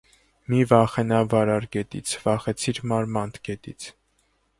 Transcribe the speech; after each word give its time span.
Մի 0.51 0.59
վախենա 0.69 1.19
վարար 1.33 1.67
գետից, 1.75 2.13
վախեցիր 2.23 2.81
մարմանդ 2.93 3.39
գետից: 3.49 3.87